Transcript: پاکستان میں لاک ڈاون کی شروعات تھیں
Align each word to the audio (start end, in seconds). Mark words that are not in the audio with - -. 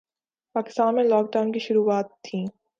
پاکستان 0.55 0.95
میں 0.95 1.03
لاک 1.03 1.25
ڈاون 1.33 1.51
کی 1.51 1.59
شروعات 1.59 2.07
تھیں 2.23 2.45